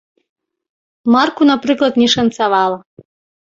Марку, 1.13 1.41
напрыклад, 1.51 1.93
не 2.03 2.07
шанцавала. 2.17 2.77